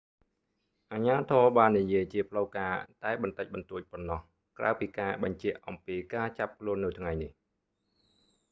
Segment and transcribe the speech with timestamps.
[0.93, 4.19] អាជ្ញាធរបាននិយាយជាផ្លូវការតែបន្តិចបន្តួចប៉ុណ្ណោះ
[4.57, 7.31] ក្រៅពីការបញ្ជាក់អំពីការចាប់ខ្លួននៅថ្ងៃនេះ